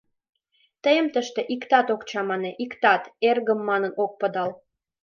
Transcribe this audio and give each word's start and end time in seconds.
Тыйым 0.83 1.07
тыште 1.13 1.41
иктат 1.53 1.87
ок 1.93 2.01
чамане, 2.09 2.51
иктат, 2.63 3.03
«эргым» 3.29 3.59
манын, 3.69 3.91
ок 4.03 4.11
пыдал. 4.19 4.49